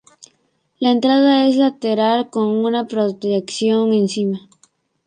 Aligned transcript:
La 0.79 0.89
entrada 0.89 1.45
es 1.45 1.57
lateral, 1.57 2.31
con 2.31 2.47
una 2.47 2.87
protección 2.87 3.93
encima. 3.93 4.49